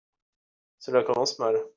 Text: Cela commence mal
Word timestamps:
Cela 0.79 1.03
commence 1.03 1.37
mal 1.37 1.69